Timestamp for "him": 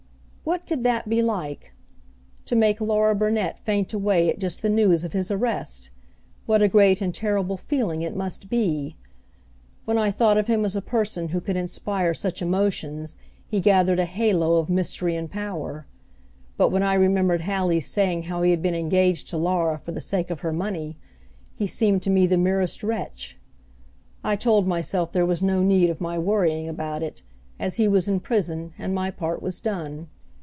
10.47-10.65